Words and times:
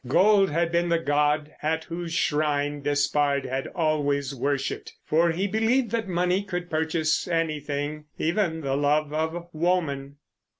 Gold 0.07 0.49
had 0.49 0.71
been 0.71 0.89
the 0.89 0.97
god 0.97 1.53
at 1.61 1.83
whose 1.83 2.11
shrine 2.11 2.81
Despard 2.81 3.45
had 3.45 3.67
always 3.67 4.33
worshipped. 4.33 4.95
For 5.05 5.29
he 5.29 5.45
believed 5.45 5.91
that 5.91 6.07
money 6.07 6.41
could 6.43 6.71
purchase 6.71 7.27
anything, 7.27 8.05
even 8.17 8.61
the 8.61 8.75
love 8.75 9.13
of 9.13 9.45
woman. 9.53 10.15